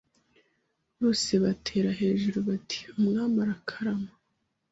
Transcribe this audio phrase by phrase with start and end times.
[0.99, 4.11] Bose batera hejuru bati ‘umwami arakarama